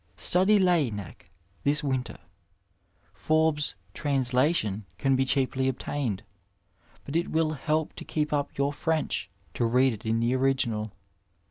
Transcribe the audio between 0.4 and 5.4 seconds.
LaSnnec this winter; Forbes's Translation can be